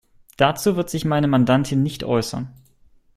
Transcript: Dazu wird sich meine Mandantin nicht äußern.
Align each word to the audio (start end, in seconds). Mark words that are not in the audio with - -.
Dazu 0.35 0.77
wird 0.77 0.89
sich 0.89 1.05
meine 1.05 1.27
Mandantin 1.27 1.83
nicht 1.83 2.03
äußern. 2.03 2.51